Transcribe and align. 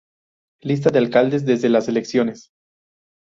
Lista 0.63 0.89
de 0.89 0.97
alcaldes 0.97 1.45
desde 1.45 1.69
las 1.69 1.87
elecciones 1.87 2.49